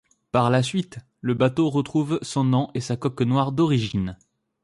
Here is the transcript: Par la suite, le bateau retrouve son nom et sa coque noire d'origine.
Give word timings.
Par 0.31 0.49
la 0.49 0.63
suite, 0.63 0.97
le 1.19 1.35
bateau 1.35 1.69
retrouve 1.69 2.17
son 2.23 2.43
nom 2.43 2.69
et 2.73 2.81
sa 2.81 2.97
coque 2.97 3.21
noire 3.21 3.51
d'origine. 3.51 4.17